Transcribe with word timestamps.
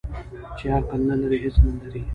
ـ 0.29 0.57
چې 0.57 0.65
عقل 0.75 1.01
نه 1.09 1.15
لري 1.21 1.37
هېڅ 1.45 1.55
نه 1.65 1.73
لري. 1.81 2.01